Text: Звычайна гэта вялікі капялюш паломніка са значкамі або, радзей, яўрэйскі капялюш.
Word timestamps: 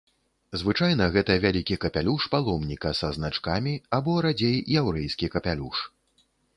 Звычайна 0.61 1.05
гэта 1.15 1.35
вялікі 1.43 1.77
капялюш 1.83 2.21
паломніка 2.37 2.95
са 3.03 3.13
значкамі 3.21 3.77
або, 4.01 4.19
радзей, 4.27 4.57
яўрэйскі 4.83 5.35
капялюш. 5.39 5.77